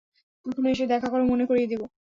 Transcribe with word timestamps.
কখনও 0.45 0.71
এসে 0.73 0.85
দেখা 0.91 1.07
কর, 1.11 1.21
মনে 1.31 1.45
করিয়ে 1.49 1.69
দিবো। 1.71 1.85